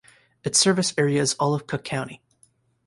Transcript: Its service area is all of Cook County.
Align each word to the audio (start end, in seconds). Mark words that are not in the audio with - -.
Its 0.43 0.57
service 0.57 0.95
area 0.97 1.21
is 1.21 1.35
all 1.35 1.53
of 1.53 1.67
Cook 1.67 1.83
County. 1.83 2.23